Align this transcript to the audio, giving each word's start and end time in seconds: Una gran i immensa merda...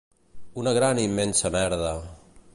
Una 0.61 0.73
gran 0.79 1.03
i 1.03 1.05
immensa 1.11 1.53
merda... 1.59 1.95